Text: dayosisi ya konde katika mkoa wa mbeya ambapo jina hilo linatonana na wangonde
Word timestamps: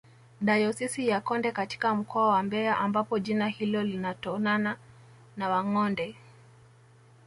dayosisi 0.41 1.07
ya 1.07 1.21
konde 1.21 1.51
katika 1.51 1.95
mkoa 1.95 2.27
wa 2.27 2.43
mbeya 2.43 2.77
ambapo 2.77 3.19
jina 3.19 3.47
hilo 3.47 3.83
linatonana 3.83 4.77
na 5.37 5.49
wangonde 5.49 6.15